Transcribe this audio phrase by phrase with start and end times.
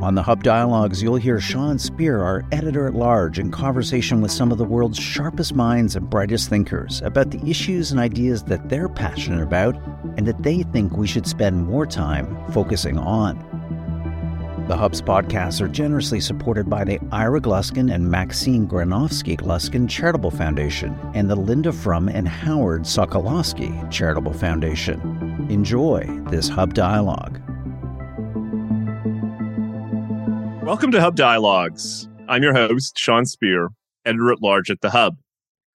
[0.00, 4.30] On the Hub Dialogues, you'll hear Sean Speer, our editor at large, in conversation with
[4.30, 8.68] some of the world's sharpest minds and brightest thinkers about the issues and ideas that
[8.68, 9.74] they're passionate about
[10.16, 13.36] and that they think we should spend more time focusing on.
[14.68, 20.30] The Hub's podcasts are generously supported by the Ira Gluskin and Maxine Granovsky Gluskin Charitable
[20.30, 25.00] Foundation and the Linda Frum and Howard Sokolowski Charitable Foundation.
[25.50, 27.40] Enjoy this Hub Dialogue.
[30.68, 32.10] Welcome to Hub Dialogues.
[32.28, 33.70] I'm your host, Sean Speer,
[34.04, 35.16] editor at large at The Hub.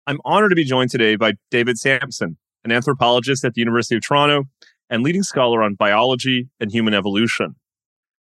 [0.08, 4.02] I'm honored to be joined today by David Samson, an anthropologist at the University of
[4.02, 4.46] Toronto
[4.90, 7.54] and leading scholar on biology and human evolution.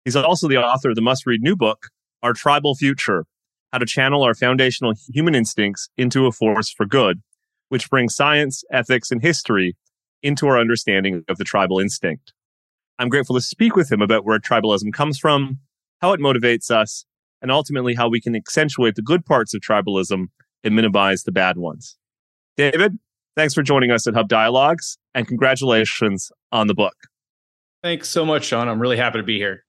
[0.06, 1.90] He's also the author of the must read new book,
[2.24, 3.28] Our Tribal Future
[3.72, 7.22] How to Channel Our Foundational Human Instincts into a Force for Good,
[7.70, 9.78] which brings science, ethics, and history
[10.24, 12.34] into our understanding of the tribal instinct.
[12.98, 15.60] I'm grateful to speak with him about where tribalism comes from
[16.06, 17.04] how it motivates us,
[17.42, 20.26] and ultimately how we can accentuate the good parts of tribalism
[20.64, 21.98] and minimize the bad ones.
[22.58, 23.00] David,
[23.36, 26.94] thanks for joining us at Hub Dialogues, and congratulations on the book.
[27.82, 28.68] Thanks so much, Sean.
[28.68, 29.66] I'm really happy to be here.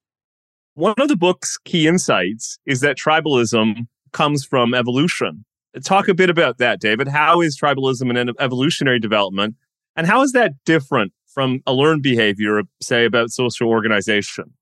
[0.74, 5.46] One of the book's key insights is that tribalism comes from evolution.
[5.84, 7.08] Talk a bit about that, David.
[7.08, 9.54] How is tribalism an evolutionary development?
[9.96, 14.52] And how is that different from a learned behavior, say, about social organization?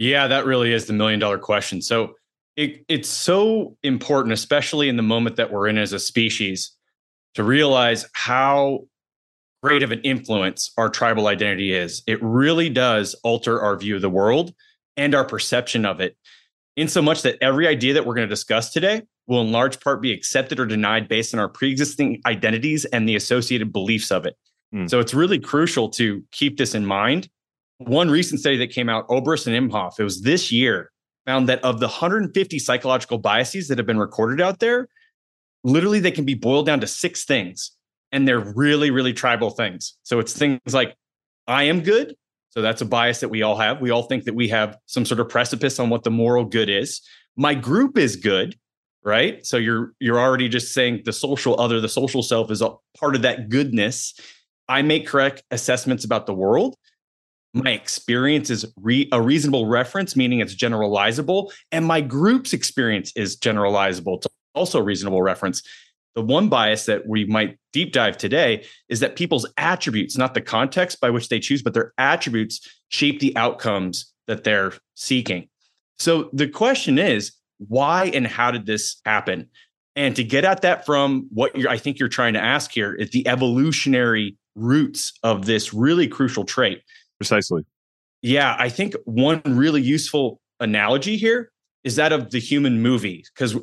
[0.00, 1.82] Yeah, that really is the million dollar question.
[1.82, 2.14] So
[2.56, 6.72] it, it's so important, especially in the moment that we're in as a species,
[7.34, 8.80] to realize how
[9.62, 12.02] great of an influence our tribal identity is.
[12.06, 14.54] It really does alter our view of the world
[14.96, 16.16] and our perception of it,
[16.76, 19.80] in so much that every idea that we're going to discuss today will, in large
[19.80, 24.10] part, be accepted or denied based on our pre existing identities and the associated beliefs
[24.10, 24.34] of it.
[24.74, 24.88] Mm.
[24.88, 27.28] So it's really crucial to keep this in mind
[27.80, 30.90] one recent study that came out, Oeberst and Imhoff, it was this year,
[31.26, 34.88] found that of the 150 psychological biases that have been recorded out there,
[35.64, 37.72] literally they can be boiled down to six things.
[38.12, 39.96] And they're really, really tribal things.
[40.02, 40.94] So it's things like,
[41.46, 42.16] I am good.
[42.50, 43.80] So that's a bias that we all have.
[43.80, 46.68] We all think that we have some sort of precipice on what the moral good
[46.68, 47.00] is.
[47.36, 48.56] My group is good,
[49.04, 49.46] right?
[49.46, 53.14] So you're you're already just saying the social other, the social self is a part
[53.14, 54.14] of that goodness.
[54.68, 56.76] I make correct assessments about the world
[57.52, 63.36] my experience is re- a reasonable reference, meaning it's generalizable, and my group's experience is
[63.36, 65.62] generalizable to also reasonable reference.
[66.14, 70.40] The one bias that we might deep dive today is that people's attributes, not the
[70.40, 75.48] context by which they choose, but their attributes shape the outcomes that they're seeking.
[75.98, 77.32] So the question is,
[77.68, 79.48] why and how did this happen?
[79.96, 83.10] And to get at that from what I think you're trying to ask here is
[83.10, 86.82] the evolutionary roots of this really crucial trait.
[87.20, 87.66] Precisely.
[88.22, 91.52] Yeah, I think one really useful analogy here
[91.84, 93.56] is that of the human movie because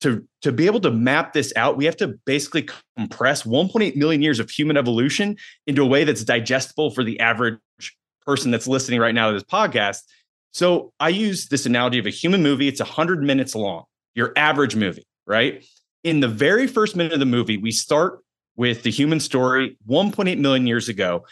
[0.00, 4.20] to to be able to map this out, we have to basically compress 1.8 million
[4.20, 5.36] years of human evolution
[5.68, 7.58] into a way that's digestible for the average
[8.26, 10.00] person that's listening right now to this podcast.
[10.52, 12.66] So I use this analogy of a human movie.
[12.66, 13.84] It's 100 minutes long,
[14.16, 15.64] your average movie, right?
[16.02, 18.18] In the very first minute of the movie, we start
[18.56, 21.24] with the human story 1.8 million years ago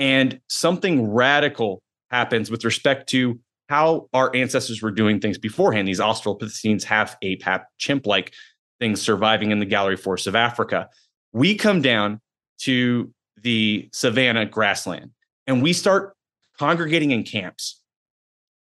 [0.00, 3.38] and something radical happens with respect to
[3.68, 5.86] how our ancestors were doing things beforehand.
[5.86, 8.32] These Australopithecines, half ape, half chimp like
[8.80, 10.88] things surviving in the gallery forest of Africa.
[11.32, 12.20] We come down
[12.62, 15.12] to the savanna grassland
[15.46, 16.16] and we start
[16.58, 17.80] congregating in camps.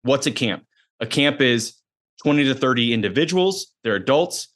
[0.03, 0.65] What's a camp?
[1.00, 1.75] A camp is
[2.23, 4.49] 20 to 30 individuals, they're adults,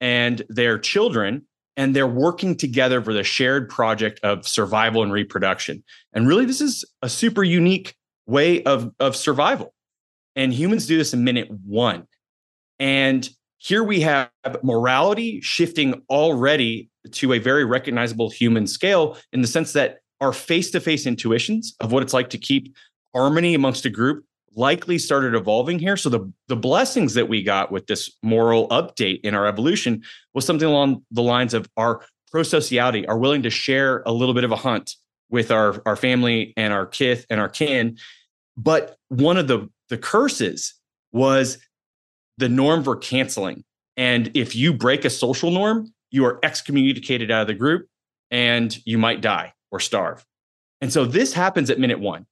[0.00, 1.47] and they're children
[1.78, 5.82] and they're working together for the shared project of survival and reproduction.
[6.12, 7.94] And really, this is a super unique
[8.26, 9.72] way of, of survival.
[10.34, 12.06] And humans do this in minute one.
[12.80, 13.28] And
[13.58, 14.28] here we have
[14.62, 20.72] morality shifting already to a very recognizable human scale in the sense that our face
[20.72, 22.74] to face intuitions of what it's like to keep
[23.14, 24.24] harmony amongst a group
[24.54, 25.96] likely started evolving here.
[25.96, 30.02] So the the blessings that we got with this moral update in our evolution
[30.34, 32.02] was something along the lines of our
[32.34, 34.94] prosociality, are willing to share a little bit of a hunt
[35.30, 37.96] with our our family and our kith and our kin.
[38.56, 40.74] But one of the the curses
[41.12, 41.58] was
[42.38, 43.64] the norm for canceling.
[43.96, 47.86] And if you break a social norm, you are excommunicated out of the group
[48.30, 50.24] and you might die or starve.
[50.80, 52.26] And so this happens at minute one.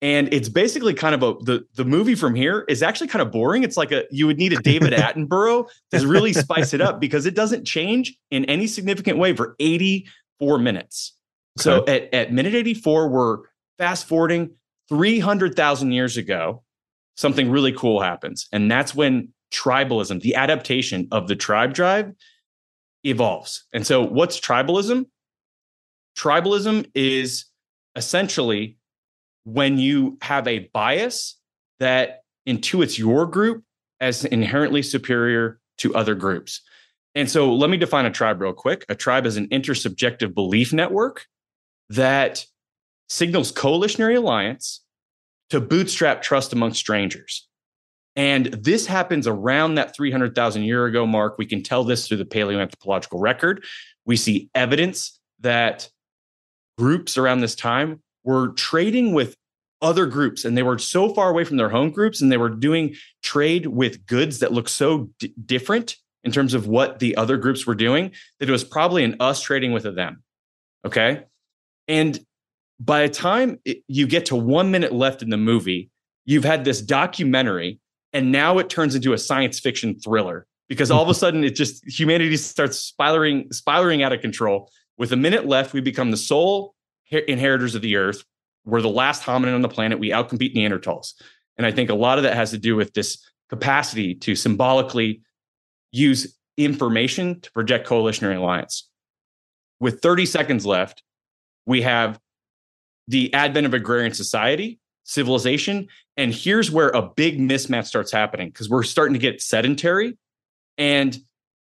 [0.00, 3.32] And it's basically kind of a the the movie from here is actually kind of
[3.32, 3.64] boring.
[3.64, 7.26] It's like a you would need a David Attenborough to really spice it up because
[7.26, 11.14] it doesn't change in any significant way for 84 minutes.
[11.58, 11.64] Okay.
[11.64, 13.38] So at, at minute 84, we're
[13.76, 14.50] fast forwarding
[14.88, 16.62] 300,000 years ago,
[17.16, 18.48] something really cool happens.
[18.52, 22.12] And that's when tribalism, the adaptation of the tribe drive,
[23.04, 23.64] evolves.
[23.72, 25.06] And so, what's tribalism?
[26.16, 27.44] Tribalism is
[27.96, 28.77] essentially
[29.48, 31.36] when you have a bias
[31.80, 33.64] that intuits your group
[34.00, 36.60] as inherently superior to other groups.
[37.14, 38.84] And so, let me define a tribe real quick.
[38.88, 41.26] A tribe is an intersubjective belief network
[41.88, 42.44] that
[43.08, 44.84] signals coalitionary alliance
[45.50, 47.48] to bootstrap trust among strangers.
[48.14, 51.38] And this happens around that 300,000 year ago mark.
[51.38, 53.64] We can tell this through the paleoanthropological record.
[54.04, 55.88] We see evidence that
[56.76, 59.34] groups around this time were trading with
[59.80, 62.50] other groups and they were so far away from their home groups and they were
[62.50, 67.38] doing trade with goods that looked so d- different in terms of what the other
[67.38, 70.22] groups were doing that it was probably an us trading with a them.
[70.84, 71.22] Okay.
[71.86, 72.20] And
[72.78, 75.88] by the time it, you get to one minute left in the movie,
[76.26, 77.80] you've had this documentary
[78.12, 81.54] and now it turns into a science fiction thriller because all of a sudden it
[81.54, 86.18] just humanity starts spiraling spiraling out of control with a minute left we become the
[86.18, 86.74] sole
[87.10, 88.24] inheritors of the earth
[88.64, 91.14] we're the last hominin on the planet we outcompete neanderthals
[91.56, 93.18] and i think a lot of that has to do with this
[93.48, 95.22] capacity to symbolically
[95.92, 98.88] use information to project coalitionary alliance
[99.80, 101.02] with 30 seconds left
[101.66, 102.18] we have
[103.06, 104.78] the advent of agrarian society
[105.08, 105.88] civilization.
[106.18, 110.18] And here's where a big mismatch starts happening because we're starting to get sedentary.
[110.76, 111.18] And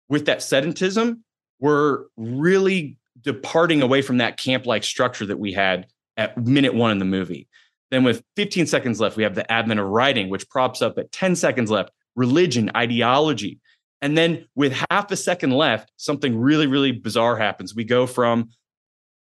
[0.07, 1.19] with that sedentism,
[1.59, 5.87] we're really departing away from that camp like structure that we had
[6.17, 7.47] at minute one in the movie.
[7.91, 11.11] Then, with 15 seconds left, we have the advent of writing, which props up at
[11.11, 13.59] 10 seconds left, religion, ideology.
[14.01, 17.75] And then, with half a second left, something really, really bizarre happens.
[17.75, 18.49] We go from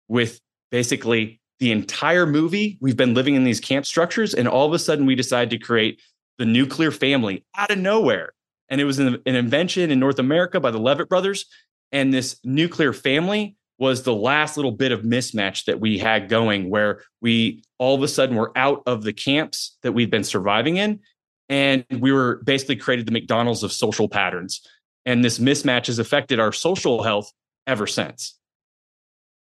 [0.09, 0.41] with
[0.71, 4.79] basically the entire movie, we've been living in these camp structures, and all of a
[4.79, 6.01] sudden we decide to create
[6.39, 8.33] the nuclear family out of nowhere.
[8.69, 11.47] And it was an, an invention in North America by the Levitt brothers.
[11.93, 16.71] And this nuclear family was the last little bit of mismatch that we had going,
[16.71, 20.76] where we all of a sudden were out of the camps that we've been surviving
[20.76, 21.00] in.
[21.49, 24.61] And we were basically created the McDonald's of social patterns.
[25.05, 27.31] And this mismatch has affected our social health
[27.67, 28.38] ever since.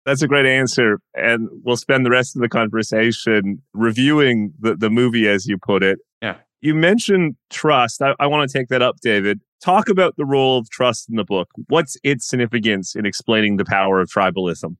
[0.04, 1.00] That's a great answer.
[1.14, 5.82] And we'll spend the rest of the conversation reviewing the, the movie, as you put
[5.82, 5.98] it.
[6.20, 6.36] Yeah.
[6.64, 8.02] You mentioned trust.
[8.02, 9.40] I, I want to take that up, David.
[9.62, 11.48] Talk about the role of trust in the book.
[11.68, 14.76] What's its significance in explaining the power of tribalism?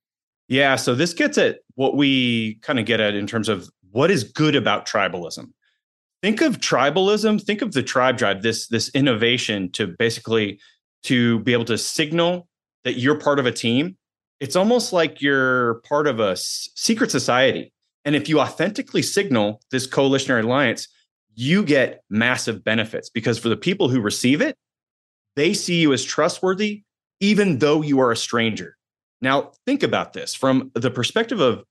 [0.48, 0.76] Yeah.
[0.76, 4.24] So this gets at what we kind of get at in terms of what is
[4.24, 5.52] good about tribalism.
[6.22, 10.58] Think of tribalism, think of the tribe drive, this, this innovation to basically
[11.04, 12.48] to be able to signal
[12.84, 13.96] that you're part of a team
[14.40, 17.72] it's almost like you're part of a secret society.
[18.04, 20.88] And if you authentically signal this coalitionary alliance,
[21.34, 24.56] you get massive benefits because for the people who receive it,
[25.36, 26.82] they see you as trustworthy,
[27.20, 28.76] even though you are a stranger.
[29.20, 31.64] Now, think about this from the perspective of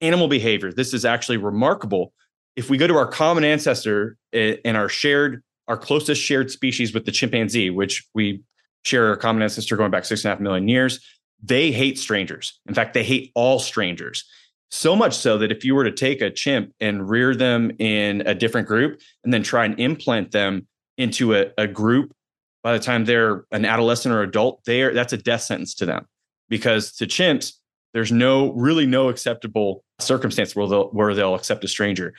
[0.00, 0.72] animal behavior.
[0.72, 2.12] This is actually remarkable.
[2.56, 6.92] If we go to our common ancestor and eh, our shared, our closest shared species
[6.92, 8.42] with the chimpanzee, which we
[8.84, 11.00] share our common ancestor going back six and a half million years,
[11.42, 12.60] they hate strangers.
[12.66, 14.24] In fact, they hate all strangers.
[14.72, 18.22] So much so that if you were to take a chimp and rear them in
[18.22, 22.14] a different group and then try and implant them into a, a group
[22.62, 25.84] by the time they're an adolescent or adult, they are, that's a death sentence to
[25.84, 26.06] them.
[26.48, 27.52] Because to chimps,
[27.92, 32.14] there's no really no acceptable circumstance where they'll, where they'll accept a stranger.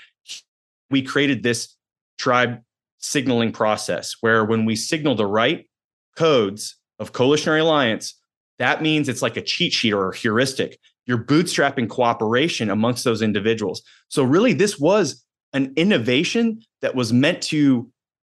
[0.91, 1.75] We created this
[2.19, 2.61] tribe
[2.99, 5.67] signaling process where when we signal the right
[6.15, 8.13] codes of coalitionary alliance,
[8.59, 10.79] that means it's like a cheat sheet or a heuristic.
[11.05, 13.81] You're bootstrapping cooperation amongst those individuals.
[14.09, 17.91] So, really, this was an innovation that was meant to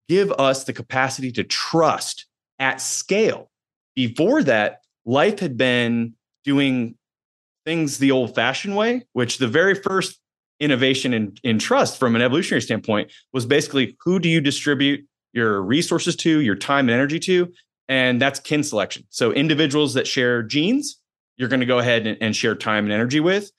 [0.09, 2.27] give us the capacity to trust
[2.59, 3.51] at scale.
[3.95, 6.97] Before that, life had been doing
[7.65, 10.21] things the old fashioned way, which the very first
[10.61, 15.63] innovation in, in trust from an evolutionary standpoint was basically who do you distribute your
[15.63, 17.53] resources to, your time and energy to,
[17.89, 19.05] and that's kin selection.
[19.11, 21.01] So individuals that share genes,
[21.37, 23.51] you're going to go ahead and, and, share time and energy with.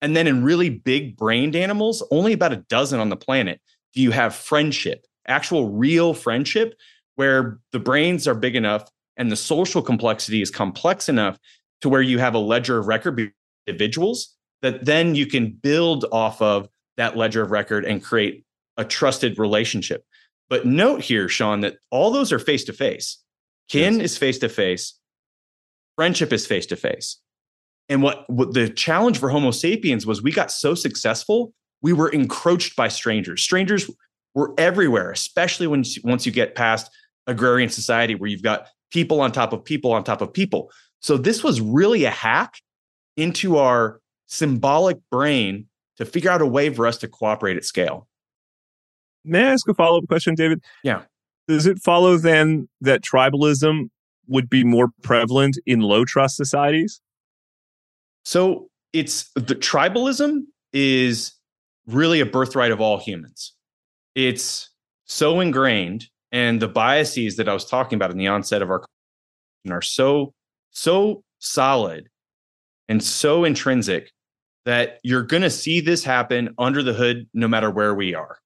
[0.00, 3.60] And then in really big brained animals, only about a dozen on the planet,
[3.94, 6.74] do you have friendship actual real friendship
[7.16, 11.38] where the brains are big enough and the social complexity is complex enough
[11.80, 13.32] to where you have a ledger of record
[13.66, 18.44] individuals that then you can build off of that ledger of record and create
[18.76, 20.04] a trusted relationship.
[20.48, 23.18] But note here, Sean, that all those are face to face.
[23.68, 24.12] Kin yes.
[24.12, 24.94] is face to face,
[25.96, 27.18] friendship is face to face.
[27.88, 32.08] And what, what the challenge for Homo sapiens was we got so successful, we were
[32.08, 33.42] encroached by strangers.
[33.42, 33.90] Strangers
[34.34, 36.90] were everywhere, especially when once you get past
[37.26, 40.70] agrarian society where you've got people on top of people on top of people.
[41.00, 42.54] So this was really a hack
[43.16, 45.66] into our symbolic brain
[45.98, 48.08] to figure out a way for us to cooperate at scale.
[49.24, 50.62] May I ask a follow up question, David?
[50.82, 51.02] Yeah.
[51.48, 53.90] Does it follow then that tribalism
[54.28, 57.00] would be more prevalent in low trust societies?
[58.24, 61.32] So it's the tribalism is
[61.86, 63.52] really a birthright of all humans.
[64.14, 64.70] It's
[65.06, 68.84] so ingrained, and the biases that I was talking about in the onset of our
[69.70, 70.34] are so
[70.70, 72.08] so solid
[72.88, 74.10] and so intrinsic
[74.64, 78.38] that you're going to see this happen under the hood no matter where we are.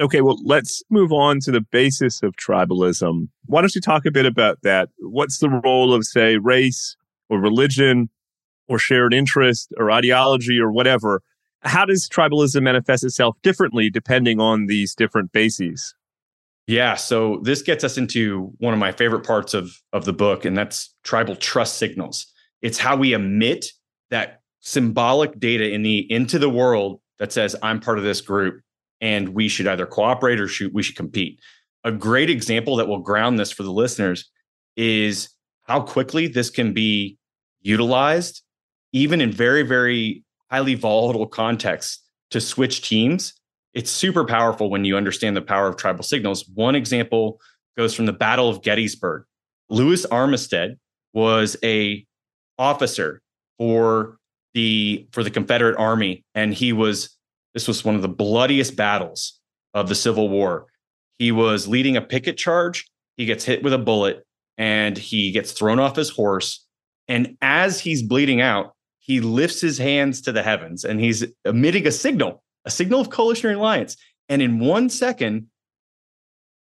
[0.00, 3.28] Okay, well, let's move on to the basis of tribalism.
[3.46, 4.90] Why don't you talk a bit about that?
[4.98, 6.96] What's the role of, say, race
[7.28, 8.08] or religion
[8.68, 11.22] or shared interest or ideology or whatever?
[11.62, 15.96] How does tribalism manifest itself differently depending on these different bases?
[16.68, 20.44] Yeah, so this gets us into one of my favorite parts of, of the book,
[20.44, 22.26] and that's tribal trust signals.
[22.62, 23.72] It's how we emit
[24.10, 28.60] that symbolic data in the into the world that says I'm part of this group
[29.00, 31.40] and we should either cooperate or should we should compete.
[31.84, 34.30] A great example that will ground this for the listeners
[34.76, 35.28] is
[35.62, 37.16] how quickly this can be
[37.60, 38.42] utilized
[38.92, 43.34] even in very very highly volatile contexts to switch teams.
[43.74, 46.48] It's super powerful when you understand the power of tribal signals.
[46.54, 47.40] One example
[47.76, 49.24] goes from the Battle of Gettysburg.
[49.70, 50.76] Lewis Armistead
[51.12, 52.04] was a
[52.58, 53.22] officer
[53.58, 54.18] for
[54.54, 57.17] the for the Confederate Army, and he was
[57.54, 59.40] this was one of the bloodiest battles
[59.74, 60.66] of the Civil War.
[61.18, 62.86] He was leading a Pickett charge.
[63.16, 64.24] He gets hit with a bullet,
[64.56, 66.64] and he gets thrown off his horse.
[67.08, 71.86] And as he's bleeding out, he lifts his hands to the heavens, and he's emitting
[71.86, 73.96] a signal, a signal of coalitionary alliance.
[74.28, 75.46] And in one second,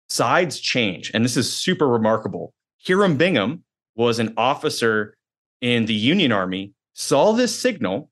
[0.09, 2.53] sides change, and this is super remarkable.
[2.85, 3.63] Hiram Bingham
[3.95, 5.17] was an officer
[5.61, 8.09] in the Union Army saw this signal,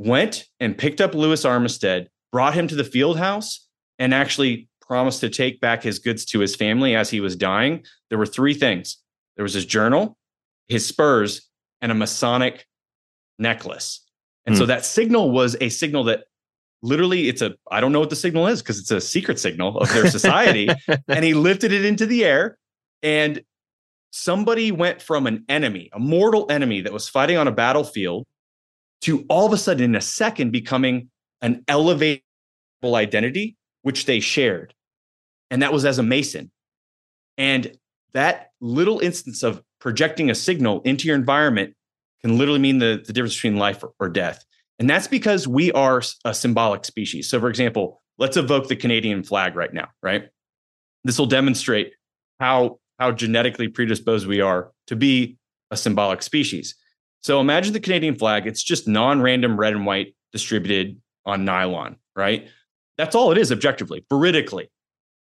[0.00, 3.66] went and picked up Lewis Armistead, brought him to the field house,
[3.98, 7.84] and actually promised to take back his goods to his family as he was dying.
[8.08, 8.96] There were three things
[9.36, 10.18] there was his journal,
[10.68, 11.48] his spurs,
[11.80, 12.66] and a Masonic
[13.38, 14.04] necklace.
[14.44, 14.68] And so hmm.
[14.68, 16.24] that signal was a signal that
[16.82, 19.78] literally it's a I don't know what the signal is because it's a secret signal
[19.78, 20.68] of their society.
[21.08, 22.58] and he lifted it into the air
[23.02, 23.42] and
[24.10, 28.26] somebody went from an enemy, a mortal enemy that was fighting on a battlefield,
[29.02, 31.10] to all of a sudden in a second becoming
[31.42, 32.20] an elevatable
[32.94, 34.74] identity, which they shared.
[35.50, 36.50] And that was as a Mason.
[37.38, 37.76] And
[38.12, 41.74] that little instance of projecting a signal into your environment
[42.20, 44.44] can literally mean the, the difference between life or, or death.
[44.78, 47.28] And that's because we are a symbolic species.
[47.28, 50.28] So, for example, let's evoke the Canadian flag right now, right?
[51.04, 51.92] This will demonstrate
[52.38, 55.38] how how genetically predisposed we are to be
[55.70, 56.74] a symbolic species.
[57.22, 61.96] So imagine the Canadian flag, it's just non random red and white distributed on nylon,
[62.16, 62.48] right?
[62.96, 64.68] That's all it is objectively, veridically.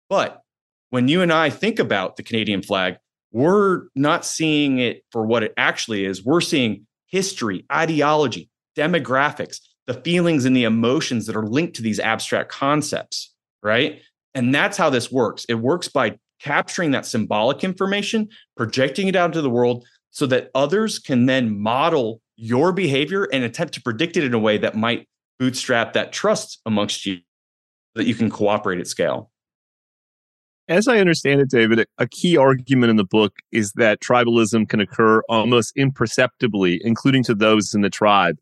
[0.08, 0.42] But
[0.90, 2.96] when you and I think about the Canadian flag,
[3.32, 6.24] we're not seeing it for what it actually is.
[6.24, 12.00] We're seeing history, ideology, demographics, the feelings and the emotions that are linked to these
[12.00, 14.00] abstract concepts, right?
[14.34, 15.44] And that's how this works.
[15.48, 20.50] It works by capturing that symbolic information, projecting it out into the world so that
[20.54, 24.74] others can then model your behavior and attempt to predict it in a way that
[24.74, 25.06] might
[25.38, 27.18] bootstrap that trust amongst you
[27.94, 29.30] that you can cooperate at scale.
[30.68, 34.78] As I understand it, David, a key argument in the book is that tribalism can
[34.78, 38.38] occur almost imperceptibly, including to those in the tribe.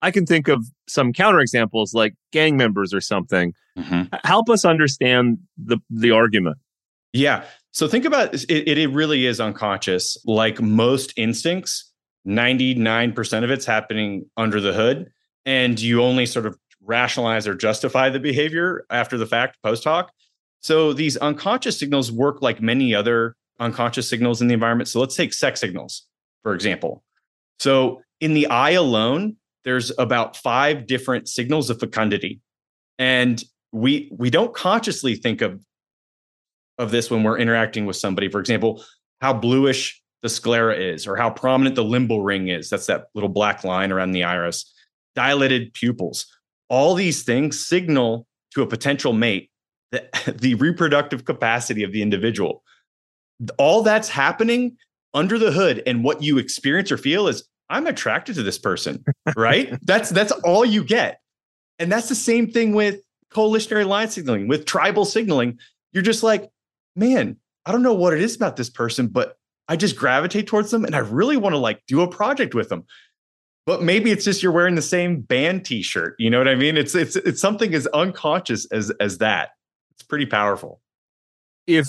[0.00, 3.54] I can think of some counterexamples like gang members or something.
[3.76, 4.14] Mm-hmm.
[4.22, 6.58] Help us understand the, the argument.
[7.12, 7.44] Yeah.
[7.74, 10.16] So think about it, it really is unconscious.
[10.24, 11.92] Like most instincts,
[12.26, 15.10] 99% of it's happening under the hood.
[15.44, 20.12] And you only sort of rationalize or justify the behavior after the fact, post hoc.
[20.60, 24.88] So these unconscious signals work like many other unconscious signals in the environment.
[24.88, 26.06] So let's take sex signals,
[26.44, 27.02] for example.
[27.58, 32.40] So in the eye alone, there's about five different signals of fecundity.
[33.00, 35.60] And we we don't consciously think of
[36.78, 38.28] of this when we're interacting with somebody.
[38.28, 38.84] For example,
[39.20, 42.70] how bluish the sclera is, or how prominent the limbal ring is.
[42.70, 44.72] That's that little black line around the iris.
[45.14, 46.26] Dilated pupils.
[46.70, 49.50] All these things signal to a potential mate
[49.94, 52.62] the, the reproductive capacity of the individual.
[53.58, 54.76] All that's happening
[55.12, 59.04] under the hood, and what you experience or feel is, I'm attracted to this person,
[59.36, 59.78] right?
[59.82, 61.20] that's that's all you get.
[61.78, 63.00] And that's the same thing with
[63.30, 65.58] coalitionary line signaling, with tribal signaling.
[65.92, 66.50] You're just like,
[66.96, 67.36] man,
[67.66, 69.36] I don't know what it is about this person, but
[69.68, 72.68] I just gravitate towards them and I really want to like do a project with
[72.68, 72.84] them.
[73.66, 76.16] But maybe it's just you're wearing the same band t-shirt.
[76.18, 76.76] You know what I mean?
[76.76, 79.50] It's it's it's something as unconscious as as that.
[79.92, 80.82] It's pretty powerful.
[81.66, 81.88] If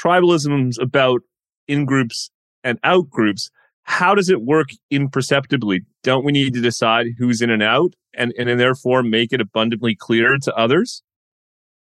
[0.00, 1.22] tribalism's about
[1.66, 2.30] in groups
[2.62, 3.50] and out groups,
[3.82, 5.80] how does it work imperceptibly?
[6.04, 9.40] Don't we need to decide who's in and out and, and, and therefore make it
[9.40, 11.02] abundantly clear to others?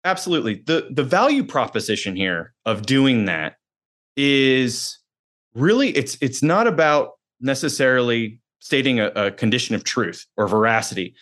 [0.03, 0.63] Absolutely.
[0.65, 3.57] The the value proposition here of doing that
[4.17, 4.97] is
[5.53, 11.15] really it's it's not about necessarily stating a, a condition of truth or veracity.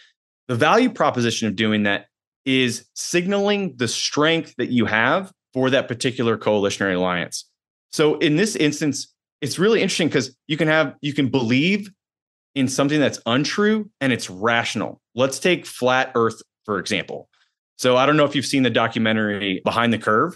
[0.47, 2.07] The value proposition of doing that
[2.45, 7.45] is signaling the strength that you have for that particular coalitionary alliance.
[7.91, 11.89] So in this instance, it's really interesting because you can have you can believe
[12.55, 15.01] in something that's untrue and it's rational.
[15.15, 17.28] Let's take flat earth for example.
[17.79, 20.35] So I don't know if you've seen the documentary Behind the Curve.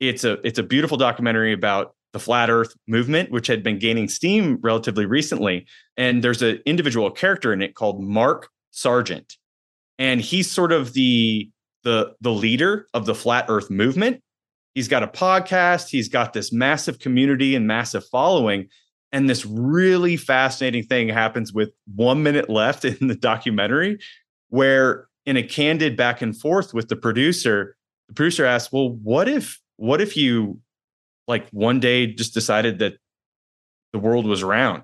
[0.00, 4.08] It's a it's a beautiful documentary about the flat earth movement which had been gaining
[4.08, 9.36] steam relatively recently and there's an individual character in it called Mark Sargent.
[9.98, 11.50] And he's sort of the
[11.82, 14.22] the the leader of the flat earth movement
[14.74, 18.68] He's got a podcast, he's got this massive community and massive following.
[19.12, 23.98] And this really fascinating thing happens with one minute left in the documentary,
[24.48, 27.76] where in a candid back and forth with the producer,
[28.08, 30.60] the producer asks, Well, what if, what if you
[31.26, 32.94] like one day just decided that
[33.92, 34.82] the world was round?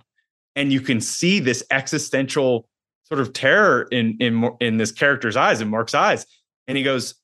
[0.56, 2.68] And you can see this existential
[3.04, 6.26] sort of terror in in in this character's eyes, in Mark's eyes.
[6.66, 7.14] And he goes,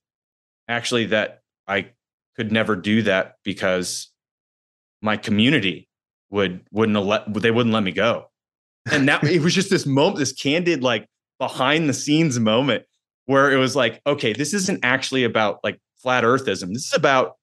[0.68, 1.90] Actually, that I
[2.36, 4.10] could never do that because
[5.02, 5.88] my community
[6.30, 8.26] would wouldn't let they wouldn't let me go.
[8.90, 12.84] And that it was just this moment, this candid, like behind the scenes moment
[13.26, 16.72] where it was like, okay, this isn't actually about like flat earthism.
[16.72, 17.36] This is about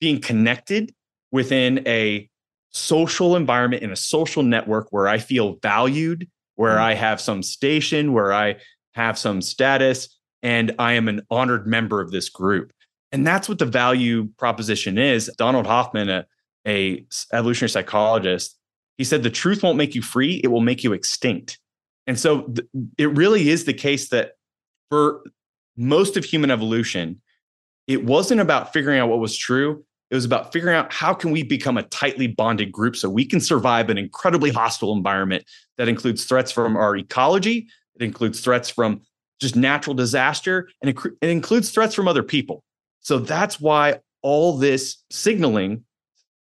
[0.00, 0.94] being connected
[1.30, 2.28] within a
[2.70, 6.84] social environment in a social network where I feel valued, where mm-hmm.
[6.84, 8.56] I have some station, where I
[8.94, 12.72] have some status, and I am an honored member of this group.
[13.12, 15.30] And that's what the value proposition is.
[15.36, 16.26] Donald Hoffman, a,
[16.66, 18.58] a evolutionary psychologist,
[18.98, 21.58] he said the truth won't make you free, it will make you extinct.
[22.06, 24.32] And so th- it really is the case that
[24.92, 25.22] for
[25.74, 27.18] most of human evolution,
[27.86, 29.82] it wasn't about figuring out what was true.
[30.10, 33.24] It was about figuring out how can we become a tightly bonded group so we
[33.24, 35.44] can survive an incredibly hostile environment
[35.78, 39.00] that includes threats from our ecology, it includes threats from
[39.40, 42.62] just natural disaster, and it, it includes threats from other people.
[43.00, 45.84] So that's why all this signaling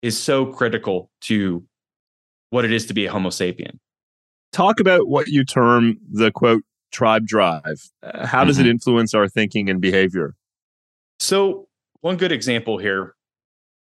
[0.00, 1.64] is so critical to
[2.50, 3.80] what it is to be a Homo sapien.
[4.52, 7.80] Talk about what you term the quote tribe drive.
[8.02, 8.66] Uh, how does mm-hmm.
[8.66, 10.34] it influence our thinking and behavior?
[11.20, 11.68] So,
[12.00, 13.14] one good example here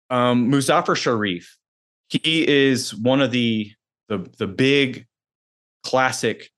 [0.09, 1.45] um, Muzafer Sherif.
[2.09, 3.71] He is one of the
[4.07, 5.07] the, the big
[5.83, 6.51] classic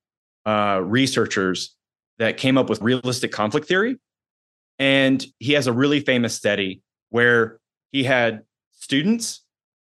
[0.46, 1.76] uh, researchers
[2.20, 3.98] that came up with realistic conflict theory.
[4.80, 7.60] And he has a really famous study where
[7.92, 8.42] he had
[8.74, 9.44] students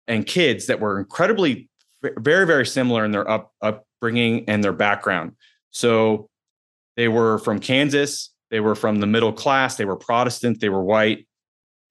[0.08, 1.70] and kids that were incredibly
[2.18, 5.32] very very similar in their up, upbringing and their background.
[5.72, 6.30] So
[6.96, 10.84] they were from Kansas, they were from the middle class, they were Protestant, they were
[10.84, 11.28] white,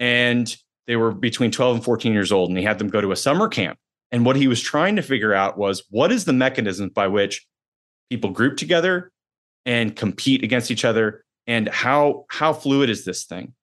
[0.01, 3.13] and they were between 12 and 14 years old and he had them go to
[3.13, 3.79] a summer camp.
[4.13, 7.47] And what he was trying to figure out was what is the mechanism by which
[8.11, 9.11] people group together
[9.65, 11.25] and compete against each other?
[11.47, 13.55] And how how fluid is this thing?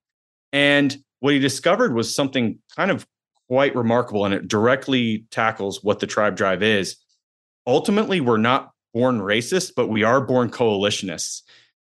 [0.51, 3.08] And what he discovered was something kind of
[3.47, 6.97] quite remarkable and it directly tackles what the tribe drive is.
[7.67, 11.41] Ultimately we're not born racist but we are born coalitionists.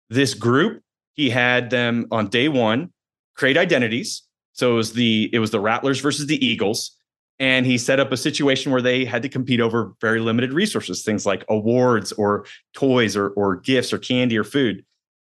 [0.10, 0.82] This group
[1.14, 2.92] he had them on day one
[3.36, 4.24] create identities.
[4.54, 6.98] So it was the it was the rattlers versus the eagles.
[7.40, 11.04] And he set up a situation where they had to compete over very limited resources
[11.04, 14.86] things like awards or toys or, or gifts or candy or food.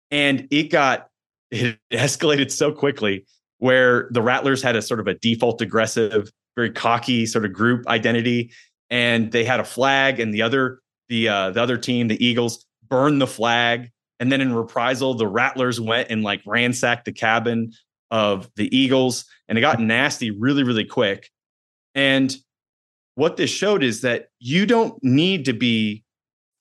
[0.09, 1.07] And it got
[1.51, 3.25] it escalated so quickly
[3.59, 7.87] where the Rattlers had a sort of a default aggressive, very cocky sort of group
[7.87, 8.51] identity,
[8.89, 10.80] and they had a flag, and the other
[11.11, 15.27] the uh, the other team, the Eagles, burned the flag, and then in reprisal, the
[15.27, 17.73] Rattlers went and like ransacked the cabin
[18.09, 21.29] of the Eagles, and it got nasty really, really quick.
[21.93, 22.33] And
[23.15, 26.03] what this showed is that you don't need to be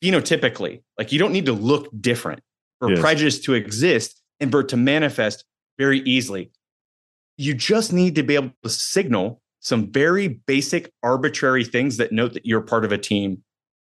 [0.03, 2.41] phenotypically, like you don't need to look different
[2.81, 3.01] for yes.
[3.01, 5.45] prejudice to exist and for it to manifest
[5.79, 6.51] very easily.
[7.37, 12.33] You just need to be able to signal some very basic arbitrary things that note
[12.33, 13.45] that you're part of a team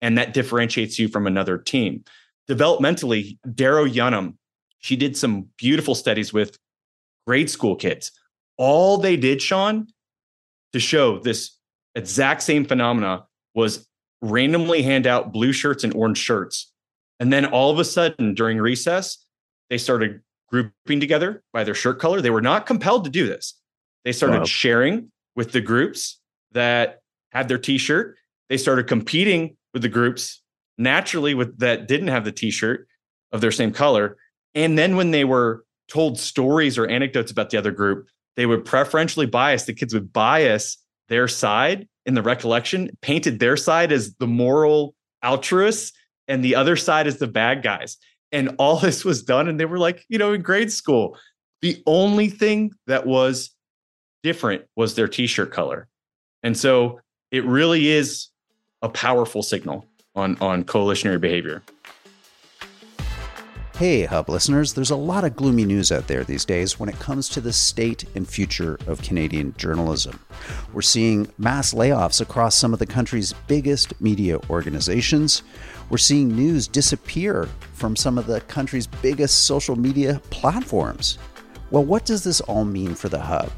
[0.03, 2.05] and that differentiates you from another team.
[2.49, 4.39] Developmentally, Darrow Yunnan,
[4.79, 6.59] she did some beautiful studies with
[7.27, 8.13] grade school kids.
[8.57, 9.89] All they did, Sean,
[10.73, 11.59] to show this
[11.95, 13.87] exact same phenomena was
[14.23, 16.73] randomly hand out blue shirts and orange shirts.
[17.19, 19.25] And then all of a sudden during recess,
[19.71, 22.21] they started grouping together by their shirt color.
[22.21, 23.55] They were not compelled to do this.
[24.05, 24.45] They started wow.
[24.45, 26.21] sharing with the groups
[26.53, 27.01] that
[27.33, 28.17] had their t-shirt.
[28.49, 30.41] They started competing with the groups
[30.79, 32.89] naturally with that didn't have the t-shirt
[33.31, 34.17] of their same color.
[34.55, 38.65] And then when they were told stories or anecdotes about the other group, they would
[38.65, 39.65] preferentially bias.
[39.65, 40.79] The kids would bias
[41.11, 45.93] their side in the recollection, painted their side as the moral altruists
[46.27, 47.99] and the other side as the bad guys.
[48.33, 51.19] And all this was done, and they were like, you know, in grade school.
[51.61, 53.51] The only thing that was
[54.23, 55.87] different was their t shirt color.
[56.43, 56.99] And so
[57.31, 58.29] it really is
[58.87, 61.61] a powerful signal on, on coalitionary behavior.
[63.77, 66.99] Hey, Hub listeners, there's a lot of gloomy news out there these days when it
[67.01, 70.21] comes to the state and future of Canadian journalism.
[70.73, 75.43] We're seeing mass layoffs across some of the country's biggest media organizations.
[75.91, 81.19] We're seeing news disappear from some of the country's biggest social media platforms.
[81.73, 83.51] Well, what does this all mean for the Hub?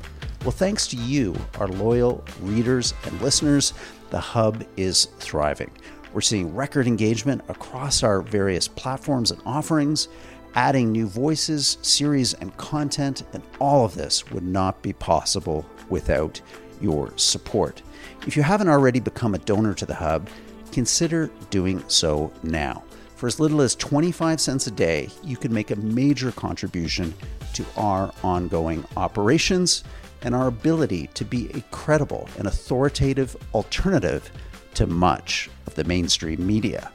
[0.42, 3.74] Well, thanks to you, our loyal readers and listeners,
[4.10, 5.70] the Hub is thriving.
[6.12, 10.08] We're seeing record engagement across our various platforms and offerings,
[10.54, 16.40] adding new voices, series, and content, and all of this would not be possible without
[16.80, 17.82] your support.
[18.26, 20.28] If you haven't already become a donor to the Hub,
[20.72, 22.82] consider doing so now.
[23.16, 27.12] For as little as 25 cents a day, you can make a major contribution
[27.54, 29.82] to our ongoing operations
[30.22, 34.30] and our ability to be a credible and authoritative alternative
[34.74, 36.90] to much of the mainstream media.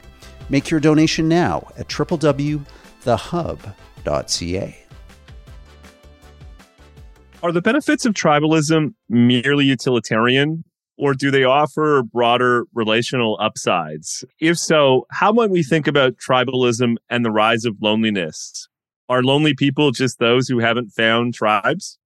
[0.48, 2.64] Make your donation now at www.thehub.ca.
[7.42, 10.64] Are the benefits of tribalism merely utilitarian,
[10.96, 14.24] or do they offer broader relational upsides?
[14.40, 18.68] If so, how might we think about tribalism and the rise of loneliness?
[19.10, 21.98] Are lonely people just those who haven't found tribes?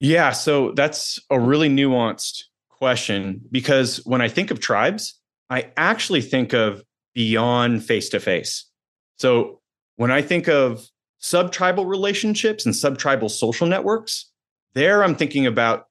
[0.00, 5.18] Yeah, so that's a really nuanced question because when I think of tribes,
[5.50, 6.82] I actually think of
[7.14, 8.66] beyond face to face.
[9.16, 9.60] So
[9.96, 10.86] when I think of
[11.18, 14.30] sub-tribal relationships and sub-tribal social networks,
[14.74, 15.86] there I'm thinking about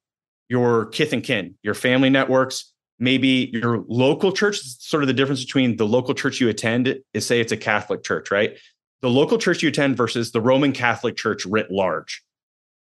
[0.47, 4.61] your kith and kin, your family networks, maybe your local church.
[4.61, 8.03] Sort of the difference between the local church you attend is say it's a Catholic
[8.03, 8.57] church, right?
[9.01, 12.23] The local church you attend versus the Roman Catholic Church writ large,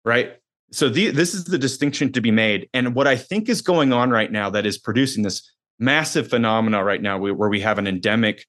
[0.04, 0.38] right?
[0.74, 2.70] So the, this is the distinction to be made.
[2.74, 6.84] And what i think is going on right now that is producing this massive phenomena
[6.84, 8.46] right now where we have an endemic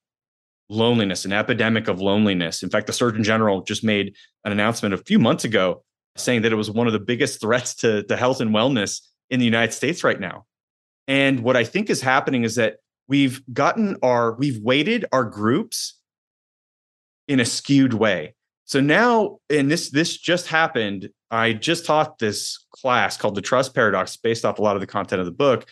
[0.68, 2.62] loneliness an epidemic of loneliness.
[2.62, 5.82] In fact the surgeon general just made an announcement a few months ago
[6.16, 9.40] saying that it was one of the biggest threats to, to health and wellness in
[9.40, 10.46] the united states right now.
[11.06, 12.76] And what i think is happening is that
[13.08, 15.98] we've gotten our we've weighted our groups
[17.28, 18.34] in a skewed way.
[18.64, 21.10] So now, and this this just happened.
[21.34, 24.86] I just taught this class called the Trust Paradox, based off a lot of the
[24.86, 25.66] content of the book,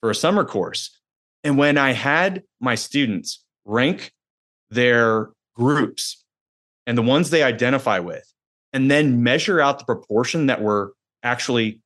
[0.00, 0.96] for a summer course.
[1.42, 4.12] And when I had my students rank
[4.70, 6.24] their groups
[6.86, 8.30] and the ones they identify with,
[8.74, 10.92] and then measure out the proportion that were
[11.22, 11.80] actually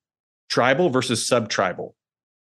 [0.48, 1.94] tribal versus sub-tribal,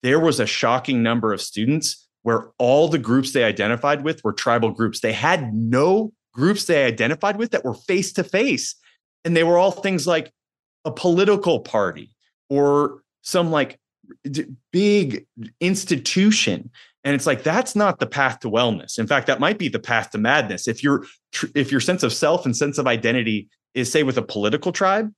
[0.03, 4.33] there was a shocking number of students where all the groups they identified with were
[4.33, 5.01] tribal groups.
[5.01, 8.75] They had no groups they identified with that were face to face.
[9.25, 10.33] And they were all things like
[10.85, 12.15] a political party
[12.49, 13.79] or some like
[14.73, 15.27] big
[15.61, 16.71] institution.
[17.05, 18.99] And it's like that's not the path to wellness.
[18.99, 20.69] In fact, that might be the path to madness.
[20.69, 21.05] If your
[21.55, 25.13] if your sense of self and sense of identity is say with a political tribe,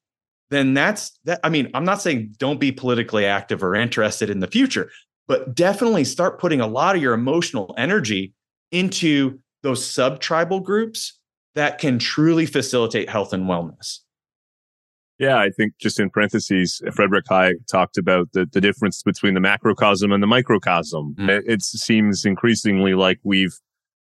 [0.50, 1.40] then that's that.
[1.44, 4.90] I mean, I'm not saying don't be politically active or interested in the future,
[5.26, 8.32] but definitely start putting a lot of your emotional energy
[8.72, 11.18] into those sub tribal groups
[11.54, 14.00] that can truly facilitate health and wellness.
[15.18, 19.40] Yeah, I think just in parentheses, Frederick Hayek talked about the, the difference between the
[19.40, 21.14] macrocosm and the microcosm.
[21.16, 21.28] Mm.
[21.28, 23.54] It, it seems increasingly like we've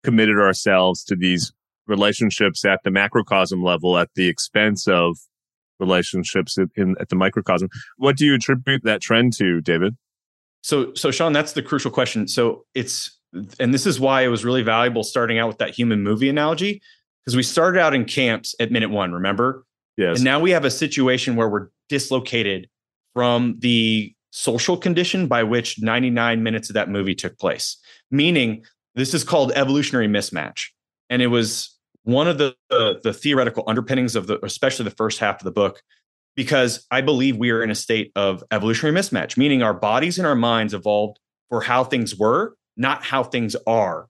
[0.04, 1.52] committed ourselves to these
[1.88, 5.18] relationships at the macrocosm level at the expense of
[5.80, 7.68] relationships in, in, at the microcosm.
[7.98, 9.98] What do you attribute that trend to, David?
[10.62, 12.28] So, so Sean, that's the crucial question.
[12.28, 13.18] So it's,
[13.60, 16.80] and this is why it was really valuable starting out with that human movie analogy,
[17.24, 19.66] because we started out in camps at minute one, remember?
[19.98, 20.18] Yes.
[20.18, 22.70] And now we have a situation where we're dislocated
[23.14, 27.78] from the social condition by which 99 minutes of that movie took place.
[28.10, 28.64] Meaning,
[28.96, 30.68] this is called evolutionary mismatch.
[31.10, 35.20] And it was one of the, the, the theoretical underpinnings of the, especially the first
[35.20, 35.82] half of the book,
[36.36, 40.26] because I believe we are in a state of evolutionary mismatch, meaning our bodies and
[40.26, 44.08] our minds evolved for how things were, not how things are.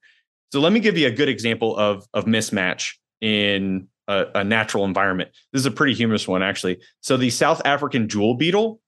[0.52, 4.84] So let me give you a good example of, of mismatch in a, a natural
[4.86, 5.30] environment.
[5.54, 6.80] This is a pretty humorous one, actually.
[7.00, 8.82] So the South African jewel beetle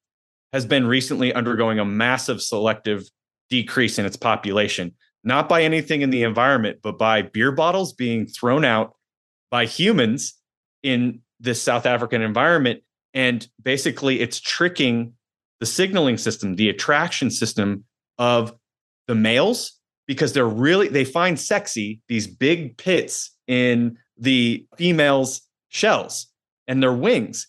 [0.52, 3.04] has been recently undergoing a massive selective
[3.50, 8.28] decrease in its population, not by anything in the environment, but by beer bottles being
[8.28, 8.96] thrown out
[9.50, 10.36] by humans
[10.84, 12.82] in this South African environment.
[13.14, 15.14] And basically, it's tricking
[15.60, 17.86] the signaling system, the attraction system
[18.18, 18.54] of
[19.08, 26.28] the males, because they're really, they find sexy these big pits in the females' shells
[26.68, 27.48] and their wings.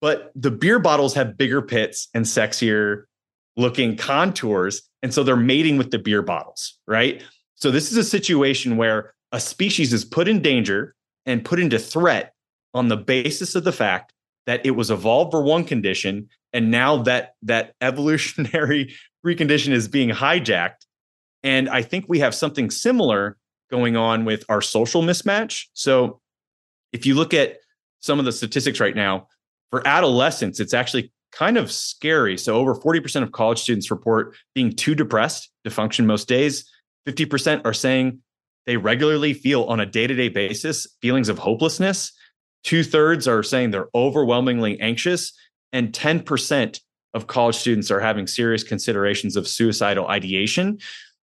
[0.00, 3.04] But the beer bottles have bigger pits and sexier
[3.56, 4.82] looking contours.
[5.02, 7.22] And so they're mating with the beer bottles, right?
[7.54, 11.78] So this is a situation where a species is put in danger and put into
[11.78, 12.34] threat
[12.74, 14.12] on the basis of the fact
[14.46, 18.94] that it was evolved for one condition and now that that evolutionary
[19.26, 20.84] precondition is being hijacked
[21.42, 23.36] and i think we have something similar
[23.70, 26.20] going on with our social mismatch so
[26.92, 27.58] if you look at
[28.00, 29.26] some of the statistics right now
[29.70, 32.38] for adolescents it's actually kind of scary.
[32.38, 36.70] So, over 40% of college students report being too depressed to function most days.
[37.06, 38.20] 50% are saying
[38.64, 42.12] they regularly feel on a day to day basis feelings of hopelessness.
[42.64, 45.32] Two thirds are saying they're overwhelmingly anxious.
[45.72, 46.80] And 10%
[47.14, 50.78] of college students are having serious considerations of suicidal ideation.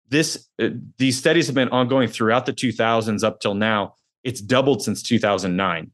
[0.09, 3.95] This, uh, these studies have been ongoing throughout the 2000s up till now.
[4.25, 5.91] It's doubled since 2009.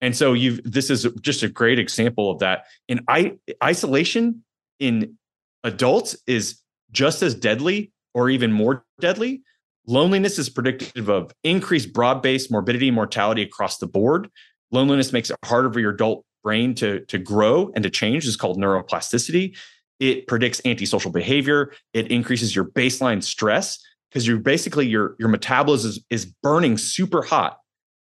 [0.00, 2.64] And so you've this is just a great example of that.
[2.88, 4.44] In I, isolation
[4.78, 5.16] in
[5.62, 9.42] adults is just as deadly or even more deadly.
[9.86, 14.28] Loneliness is predictive of increased broad-based morbidity and mortality across the board.
[14.70, 18.26] Loneliness makes it harder for your adult brain to, to grow and to change.
[18.26, 19.56] It's called neuroplasticity.
[20.04, 21.72] It predicts antisocial behavior.
[21.94, 23.78] It increases your baseline stress
[24.10, 27.56] because you're basically your, your metabolism is, is burning super hot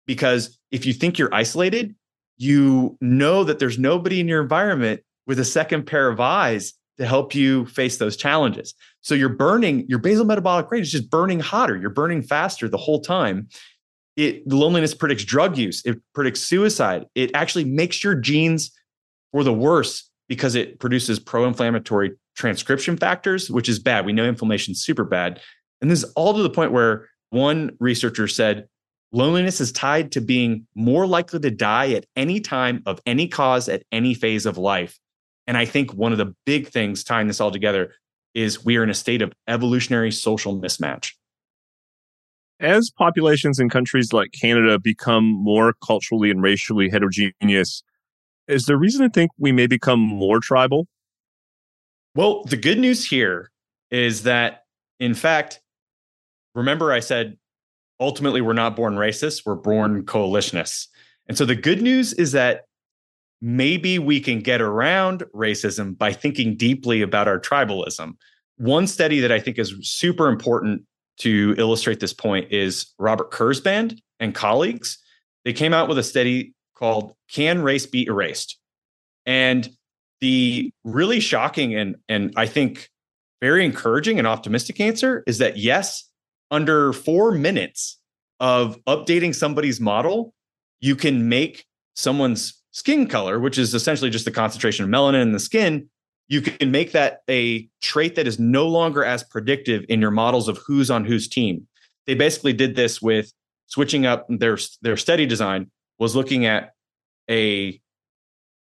[0.07, 1.93] because if you think you're isolated,
[2.37, 7.05] you know that there's nobody in your environment with a second pair of eyes to
[7.05, 8.73] help you face those challenges.
[9.01, 11.77] So you're burning, your basal metabolic rate is just burning hotter.
[11.77, 13.47] You're burning faster the whole time.
[14.15, 17.05] It loneliness predicts drug use, it predicts suicide.
[17.13, 18.71] It actually makes your genes
[19.31, 24.05] for the worse because it produces pro-inflammatory transcription factors, which is bad.
[24.05, 25.41] We know inflammation is super bad.
[25.81, 28.69] And this is all to the point where one researcher said
[29.11, 33.67] Loneliness is tied to being more likely to die at any time of any cause
[33.67, 34.97] at any phase of life.
[35.47, 37.93] And I think one of the big things tying this all together
[38.33, 41.11] is we are in a state of evolutionary social mismatch.
[42.61, 47.83] As populations in countries like Canada become more culturally and racially heterogeneous,
[48.51, 50.87] is there reason to think we may become more tribal?
[52.15, 53.51] Well, the good news here
[53.89, 54.63] is that,
[54.99, 55.61] in fact,
[56.53, 57.37] remember I said
[57.99, 60.87] ultimately we're not born racist, we're born coalitionists.
[61.27, 62.63] And so the good news is that
[63.41, 68.13] maybe we can get around racism by thinking deeply about our tribalism.
[68.57, 70.83] One study that I think is super important
[71.17, 74.97] to illustrate this point is Robert Kurzban and colleagues.
[75.45, 78.57] They came out with a study called Can Race Be Erased?
[79.25, 79.69] And
[80.19, 82.89] the really shocking and, and I think
[83.39, 86.09] very encouraging and optimistic answer is that yes,
[86.49, 87.99] under four minutes
[88.39, 90.33] of updating somebody's model,
[90.79, 91.65] you can make
[91.95, 95.89] someone's skin color, which is essentially just the concentration of melanin in the skin,
[96.27, 100.47] you can make that a trait that is no longer as predictive in your models
[100.47, 101.67] of who's on whose team.
[102.07, 103.31] They basically did this with
[103.67, 105.69] switching up their their study design
[106.01, 106.73] was looking at
[107.29, 107.79] a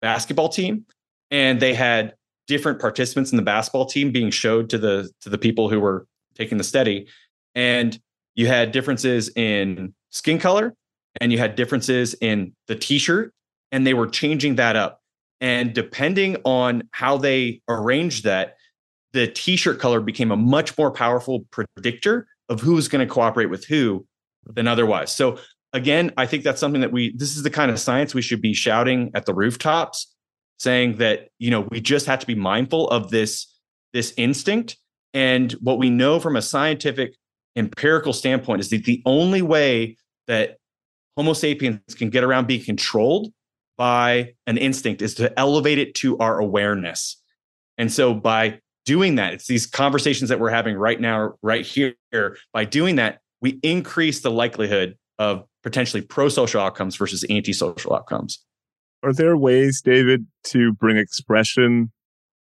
[0.01, 0.87] basketball team
[1.31, 2.15] and they had
[2.47, 6.07] different participants in the basketball team being showed to the to the people who were
[6.35, 7.07] taking the study.
[7.55, 7.99] And
[8.37, 10.75] you had differences in skin color
[11.21, 13.35] and you had differences in the t-shirt
[13.71, 15.03] and they were changing that up.
[15.43, 18.57] And depending on how they arranged that
[19.13, 23.47] the t-shirt color became a much more powerful predictor of who was going to cooperate
[23.47, 24.07] with who
[24.47, 25.13] than otherwise.
[25.15, 25.39] So
[25.77, 28.41] again i think that's something that we this is the kind of science we should
[28.41, 30.15] be shouting at the rooftops
[30.59, 33.53] saying that you know we just have to be mindful of this
[33.97, 34.77] this instinct.
[35.15, 37.17] And what we know from a scientific
[37.57, 40.59] empirical standpoint is that the only way that
[41.17, 43.33] homo sapiens can get around being controlled
[43.79, 47.17] by an instinct is to elevate it to our awareness.
[47.79, 51.97] And so by doing that it's these conversations that we're having right now right here
[52.53, 58.39] by doing that we increase the likelihood of potentially pro-social outcomes versus anti-social outcomes
[59.03, 61.93] are there ways, David, to bring expression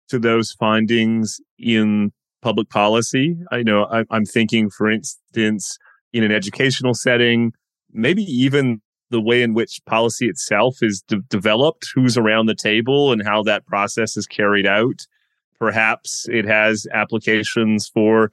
[0.10, 2.12] to those findings in
[2.42, 3.36] public policy?
[3.52, 5.78] I know I'm thinking, for instance,
[6.14, 7.52] in an educational setting,
[7.92, 13.12] maybe even the way in which policy itself is de- developed, who's around the table,
[13.12, 15.06] and how that process is carried out.
[15.60, 18.32] Perhaps it has applications for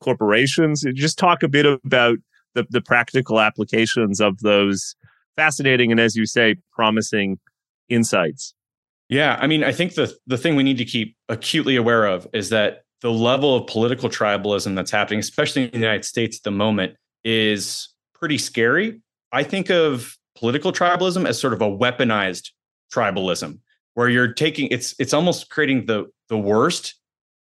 [0.00, 0.84] corporations.
[0.94, 2.18] Just talk a bit about
[2.54, 4.94] the, the practical applications of those
[5.36, 7.38] fascinating and, as you say, promising
[7.88, 8.54] insights.
[9.08, 12.28] Yeah, I mean, I think the the thing we need to keep acutely aware of
[12.32, 16.44] is that the level of political tribalism that's happening, especially in the United States at
[16.44, 19.00] the moment, is pretty scary.
[19.32, 22.50] I think of political tribalism as sort of a weaponized
[22.92, 23.58] tribalism,
[23.94, 26.94] where you're taking it's it's almost creating the the worst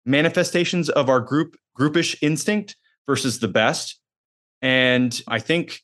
[0.05, 3.99] manifestations of our group groupish instinct versus the best.
[4.65, 5.83] And I think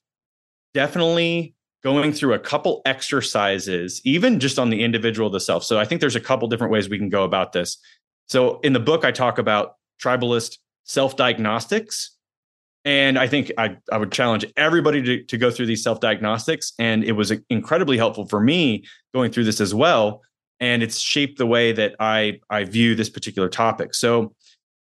[0.72, 5.64] definitely going through a couple exercises, even just on the individual the self.
[5.64, 7.76] So I think there's a couple different ways we can go about this.
[8.28, 12.16] So in the book, I talk about tribalist self diagnostics.
[12.86, 16.72] And I think I, I would challenge everybody to, to go through these self diagnostics.
[16.78, 20.22] And it was incredibly helpful for me going through this as well.
[20.58, 23.94] And it's shaped the way that I, I view this particular topic.
[23.94, 24.34] So,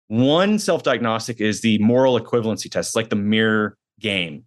[0.07, 2.89] one self diagnostic is the moral equivalency test.
[2.89, 4.45] It's like the mirror game.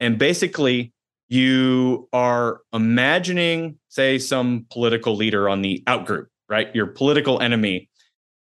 [0.00, 0.92] And basically,
[1.28, 6.74] you are imagining, say, some political leader on the outgroup, right?
[6.74, 7.88] Your political enemy,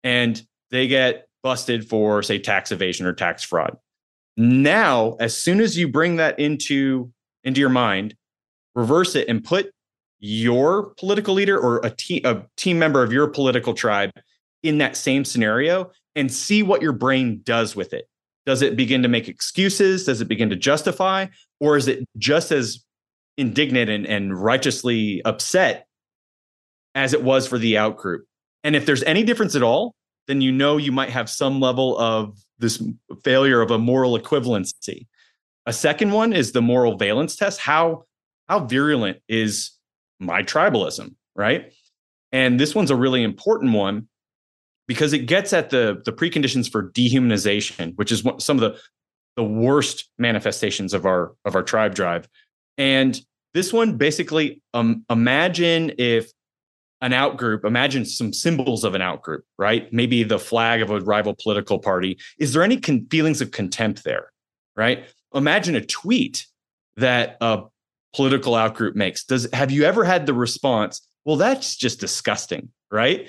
[0.03, 3.77] and they get busted for, say, tax evasion or tax fraud.
[4.37, 7.13] Now, as soon as you bring that into
[7.45, 8.15] into your mind,
[8.75, 9.71] reverse it and put
[10.19, 14.11] your political leader or a team a team member of your political tribe
[14.63, 18.09] in that same scenario and see what your brain does with it.
[18.51, 20.07] Does it begin to make excuses?
[20.07, 21.27] Does it begin to justify?
[21.61, 22.85] Or is it just as
[23.37, 25.87] indignant and, and righteously upset
[26.97, 28.23] as it was for the outgroup?
[28.65, 29.95] And if there's any difference at all,
[30.27, 32.83] then you know you might have some level of this
[33.23, 35.07] failure of a moral equivalency.
[35.65, 37.61] A second one is the moral valence test.
[37.61, 38.03] How
[38.49, 39.71] how virulent is
[40.19, 41.73] my tribalism, right?
[42.33, 44.09] And this one's a really important one
[44.91, 48.77] because it gets at the the preconditions for dehumanization, which is some of the
[49.37, 52.29] the worst manifestations of our of our tribe drive.
[52.77, 53.17] And
[53.55, 56.33] this one basically um, imagine if
[57.03, 59.93] an outgroup, imagine some symbols of an outgroup, right?
[59.93, 62.19] Maybe the flag of a rival political party.
[62.41, 64.33] Is there any con- feelings of contempt there,
[64.77, 65.05] right?
[65.33, 66.49] Imagine a tweet
[66.97, 67.63] that a
[68.13, 69.23] political outgroup makes.
[69.23, 71.01] Does have you ever had the response?
[71.25, 73.29] Well, that's just disgusting, right?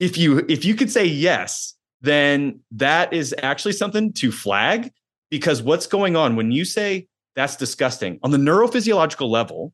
[0.00, 4.92] If you if you could say yes, then that is actually something to flag
[5.30, 9.72] because what's going on when you say that's disgusting on the neurophysiological level,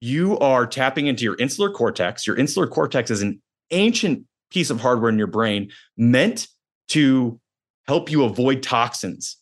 [0.00, 2.26] you are tapping into your insular cortex.
[2.26, 6.48] Your insular cortex is an ancient piece of hardware in your brain meant
[6.88, 7.40] to
[7.86, 9.36] help you avoid toxins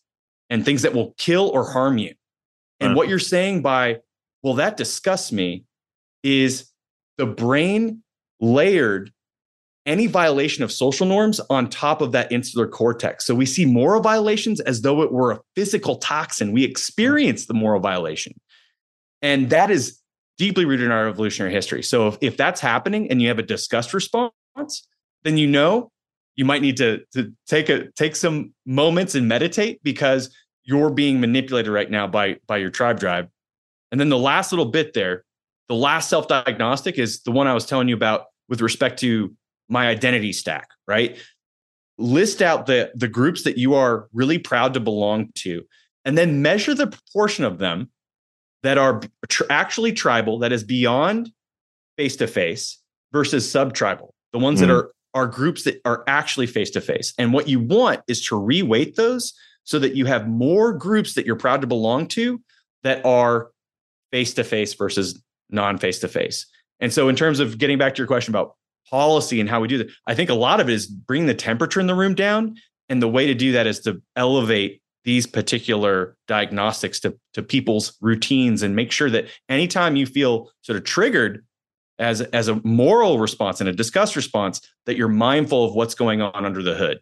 [0.51, 2.15] and things that will kill or harm you.
[2.81, 2.97] And uh-huh.
[2.97, 4.01] what you're saying by,
[4.43, 5.65] well, that disgusts me,
[6.23, 6.71] is
[7.19, 8.03] the brain
[8.41, 9.13] layered
[9.87, 13.27] any violation of social norms on top of that insular cortex.
[13.27, 16.53] So we see moral violations as though it were a physical toxin.
[16.53, 18.35] We experience the moral violation.
[19.21, 20.01] And that is
[20.39, 21.83] deeply rooted in our evolutionary history.
[21.83, 24.33] So if, if that's happening and you have a disgust response,
[25.23, 25.91] then you know
[26.37, 31.21] you might need to, to take a take some moments and meditate because you're being
[31.21, 33.29] manipulated right now by by your tribe drive.
[33.93, 35.25] And then the last little bit there,
[35.69, 39.35] the last self-diagnostic is the one I was telling you about with respect to
[39.69, 41.19] my identity stack, right?
[41.99, 45.63] List out the the groups that you are really proud to belong to
[46.05, 47.91] and then measure the proportion of them
[48.63, 51.31] that are tr- actually tribal that is beyond
[51.97, 52.81] face to face
[53.13, 54.15] versus sub tribal.
[54.33, 54.67] The ones mm.
[54.67, 57.15] that are are groups that are actually face to face.
[57.19, 61.25] And what you want is to reweight those so that you have more groups that
[61.25, 62.43] you're proud to belong to
[62.83, 63.51] that are
[64.11, 66.47] face to face versus non face to face.
[66.81, 68.57] And so, in terms of getting back to your question about
[68.89, 69.89] policy and how we do that.
[70.07, 72.57] I think a lot of it is bringing the temperature in the room down.
[72.89, 77.97] And the way to do that is to elevate these particular diagnostics to, to people's
[78.01, 81.45] routines and make sure that anytime you feel sort of triggered
[81.99, 86.21] as as a moral response and a disgust response that you're mindful of what's going
[86.21, 86.99] on under the hood.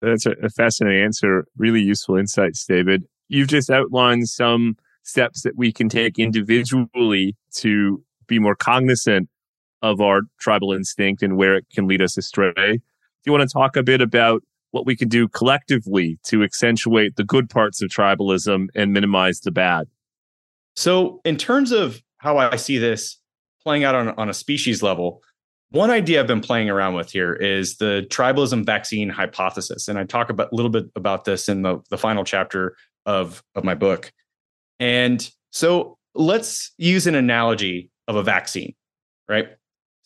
[0.00, 1.46] That's a fascinating answer.
[1.56, 3.04] Really useful insights, David.
[3.28, 9.28] You've just outlined some steps that we can take individually to be more cognizant
[9.82, 12.52] of our tribal instinct and where it can lead us astray.
[12.54, 12.80] Do
[13.24, 17.24] you want to talk a bit about what we can do collectively to accentuate the
[17.24, 19.88] good parts of tribalism and minimize the bad?
[20.74, 23.18] So, in terms of how I see this
[23.62, 25.22] playing out on, on a species level,
[25.70, 29.88] one idea I've been playing around with here is the tribalism vaccine hypothesis.
[29.88, 33.42] And I talk about a little bit about this in the, the final chapter of,
[33.54, 34.12] of my book.
[34.78, 38.74] And so let's use an analogy of a vaccine,
[39.28, 39.48] right?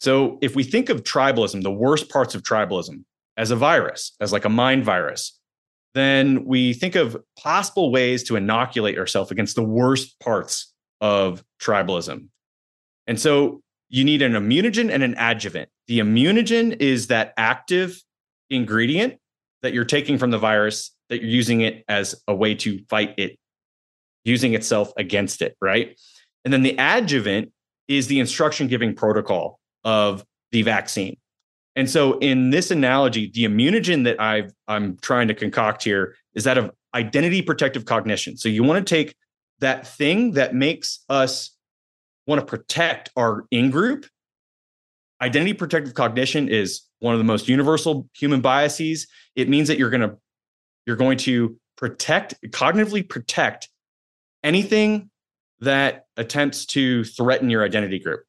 [0.01, 3.05] So if we think of tribalism, the worst parts of tribalism
[3.36, 5.38] as a virus, as like a mind virus,
[5.94, 12.28] then we think of possible ways to inoculate ourselves against the worst parts of tribalism.
[13.07, 15.68] And so you need an immunogen and an adjuvant.
[15.86, 18.01] The immunogen is that active
[18.48, 19.18] ingredient
[19.62, 23.14] that you're taking from the virus that you're using it as a way to fight
[23.18, 23.36] it,
[24.24, 25.98] using itself against it, right?
[26.44, 27.53] And then the adjuvant
[27.88, 31.16] is the instruction giving protocol of the vaccine.
[31.76, 36.45] And so in this analogy, the immunogen that I've, I'm trying to concoct here is
[36.45, 38.37] that of identity protective cognition.
[38.37, 39.14] So you want to take
[39.61, 41.57] that thing that makes us
[42.26, 44.07] want to protect our in group.
[45.22, 49.07] Identity protective cognition is one of the most universal human biases.
[49.37, 50.16] It means that you're going to
[50.87, 53.68] you're going to protect cognitively protect
[54.43, 55.11] anything
[55.61, 58.20] that attempts to threaten your identity group.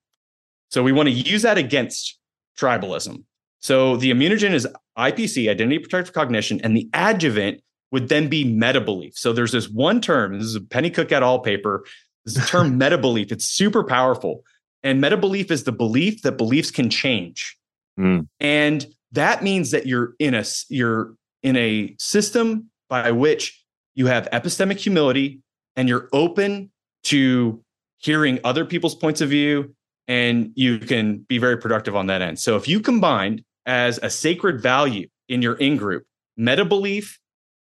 [0.71, 2.17] So we want to use that against
[2.57, 3.23] tribalism.
[3.59, 4.67] So the immunogen is
[4.97, 7.61] IPC, identity protective cognition, and the adjuvant
[7.91, 9.13] would then be meta belief.
[9.15, 11.39] So there's this one term, this is a Pennycook et al.
[11.39, 11.83] paper
[12.25, 13.31] this is the term meta belief.
[13.31, 14.43] It's super powerful.
[14.83, 17.57] And meta belief is the belief that beliefs can change.
[17.99, 18.27] Mm.
[18.39, 21.13] And that means that you're in a you're
[21.43, 23.63] in a system by which
[23.93, 25.41] you have epistemic humility
[25.75, 26.71] and you're open
[27.03, 27.61] to
[27.97, 29.75] hearing other people's points of view
[30.07, 32.39] and you can be very productive on that end.
[32.39, 36.05] So if you combined as a sacred value in your in group
[36.37, 37.19] meta belief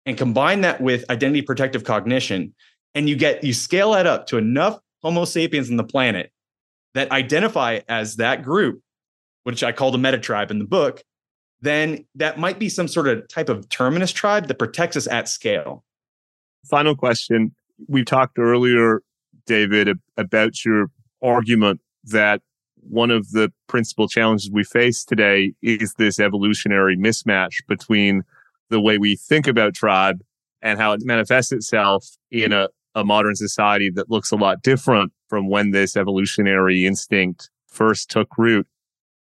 [0.06, 2.54] and combine that with identity protective cognition,
[2.96, 6.32] and you get you scale that up to enough homo sapiens on the planet
[6.96, 8.82] that identify as that group
[9.44, 11.04] which i call the meta tribe in the book
[11.62, 15.30] then that might be some sort of type of terminus tribe that protects us at
[15.30, 15.84] scale
[16.66, 17.54] final question
[17.88, 19.02] we talked earlier
[19.46, 20.88] david about your
[21.22, 22.42] argument that
[22.76, 28.24] one of the principal challenges we face today is this evolutionary mismatch between
[28.70, 30.22] the way we think about tribe
[30.62, 35.12] and how it manifests itself in a a modern society that looks a lot different
[35.28, 38.66] from when this evolutionary instinct first took root.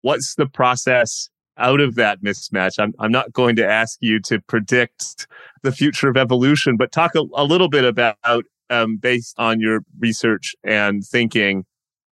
[0.02, 2.80] What's the process out of that mismatch?
[2.80, 5.28] I'm, I'm not going to ask you to predict
[5.62, 9.82] the future of evolution, but talk a, a little bit about, um, based on your
[10.00, 11.66] research and thinking,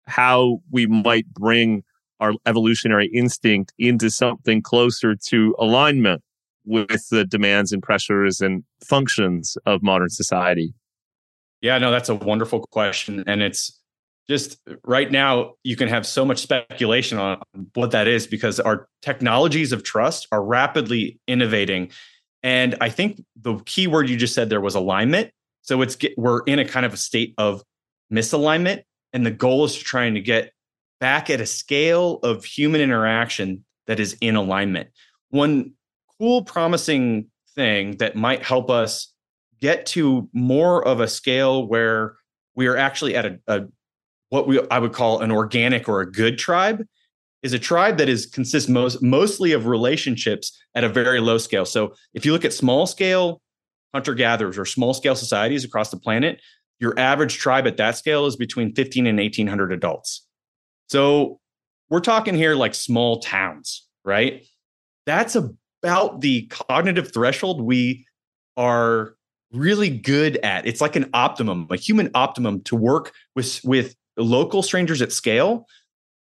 [0.06, 1.82] how we might bring
[2.20, 6.22] our evolutionary instinct into something closer to alignment
[6.64, 10.74] with the demands and pressures and functions of modern society.
[11.60, 13.22] Yeah, no, that's a wonderful question.
[13.26, 13.80] And it's
[14.28, 17.40] just right now, you can have so much speculation on
[17.74, 21.90] what that is because our technologies of trust are rapidly innovating.
[22.42, 25.30] And I think the key word you just said there was alignment.
[25.62, 27.62] So it's we're in a kind of a state of
[28.12, 28.82] misalignment.
[29.16, 30.52] And the goal is to trying to get
[31.00, 34.90] back at a scale of human interaction that is in alignment.
[35.30, 35.72] One
[36.18, 39.14] cool, promising thing that might help us
[39.58, 42.16] get to more of a scale where
[42.56, 43.60] we are actually at a, a
[44.28, 46.84] what we I would call an organic or a good tribe
[47.42, 51.64] is a tribe that is consists most mostly of relationships at a very low scale.
[51.64, 53.40] So if you look at small scale
[53.94, 56.42] hunter gatherers or small scale societies across the planet,
[56.78, 60.26] your average tribe at that scale is between 15 and 1800 adults.
[60.88, 61.40] So
[61.90, 64.46] we're talking here like small towns, right?
[65.06, 68.06] That's about the cognitive threshold we
[68.56, 69.14] are
[69.52, 70.66] really good at.
[70.66, 75.66] It's like an optimum, a human optimum to work with with local strangers at scale.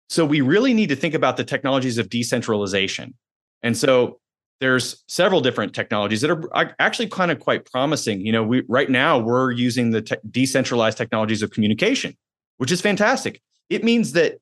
[0.09, 3.15] So we really need to think about the technologies of decentralization.
[3.63, 4.21] And so
[4.61, 8.21] there's several different technologies that are actually kind of quite promising.
[8.21, 12.17] You know, we right now we're using the te- decentralized technologies of communication,
[12.59, 13.43] which is fantastic.
[13.69, 14.39] It means that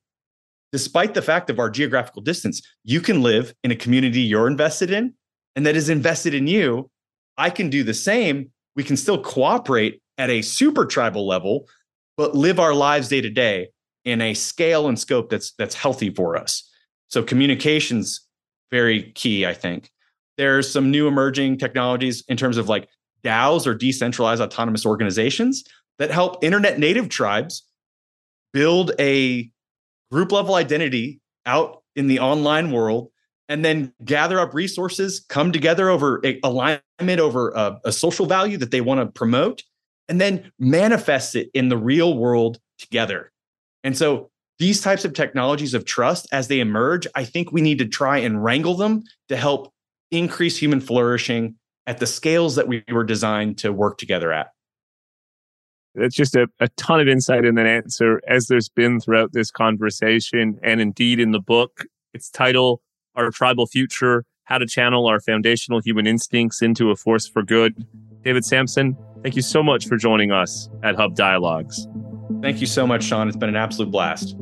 [0.71, 4.91] despite the fact of our geographical distance, you can live in a community you're invested
[4.91, 5.15] in
[5.57, 6.91] and that is invested in you.
[7.37, 11.69] I can do the same we can still cooperate at a super tribal level,
[12.17, 13.69] but live our lives day to day
[14.05, 16.69] in a scale and scope that's that's healthy for us.
[17.09, 18.27] So communications
[18.71, 19.91] very key, I think.
[20.37, 22.89] There's some new emerging technologies in terms of like
[23.24, 25.64] DAOs or decentralized autonomous organizations
[25.99, 27.64] that help internet native tribes
[28.53, 29.51] build a
[30.11, 33.11] group level identity out in the online world
[33.49, 38.57] and then gather up resources, come together over a, alignment over a, a social value
[38.57, 39.62] that they want to promote,
[40.09, 43.30] and then manifest it in the real world together.
[43.85, 47.78] And so these types of technologies of trust, as they emerge, I think we need
[47.78, 49.72] to try and wrangle them to help
[50.13, 51.57] increase human flourishing
[51.87, 54.49] at the scales that we were designed to work together at.
[55.95, 59.51] That's just a, a ton of insight in that answer, as there's been throughout this
[59.51, 61.85] conversation and indeed in the book.
[62.15, 62.81] Its title,
[63.15, 67.87] Our Tribal Future How to Channel Our Foundational Human Instincts into a Force for Good.
[68.23, 71.87] David Samson, thank you so much for joining us at Hub Dialogues.
[72.41, 73.29] Thank you so much, Sean.
[73.29, 74.37] It's been an absolute blast.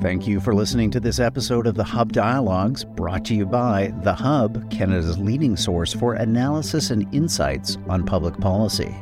[0.00, 3.92] Thank you for listening to this episode of the Hub Dialogues, brought to you by
[4.04, 8.94] The Hub, Canada's leading source for analysis and insights on public policy.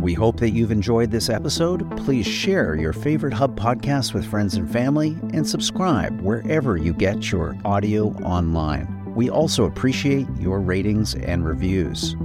[0.00, 1.88] We hope that you've enjoyed this episode.
[1.96, 7.30] Please share your favorite Hub podcast with friends and family and subscribe wherever you get
[7.30, 9.14] your audio online.
[9.14, 12.16] We also appreciate your ratings and reviews.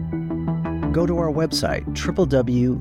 [0.91, 2.77] Go to our website, www.thehub.ca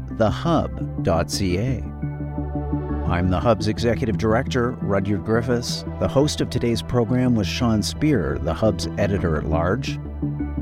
[3.09, 5.85] I'm the Hub's executive director, Rudyard Griffiths.
[6.01, 10.01] The host of today's program was Sean Speer, the Hub's editor at large.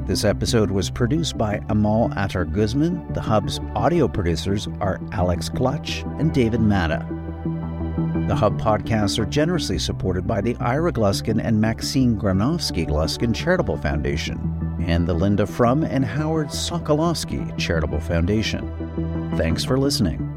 [0.07, 3.11] This episode was produced by Amal Attar Guzman.
[3.14, 7.07] The Hub's audio producers are Alex Clutch and David Matta.
[8.28, 13.78] The Hub podcasts are generously supported by the Ira Gluskin and Maxine Granovsky Gluskin Charitable
[13.78, 19.32] Foundation and the Linda Frum and Howard Sokolowski Charitable Foundation.
[19.38, 20.34] Thanks for listening.